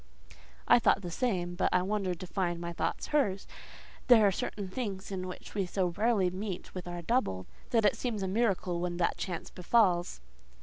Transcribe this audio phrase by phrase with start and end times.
[0.67, 3.45] I thought the same, but I wondered to find my thoughts hers:
[4.07, 7.95] there are certain things in which we so rarely meet with our double that it
[7.95, 10.19] seems a miracle when that chance befalls.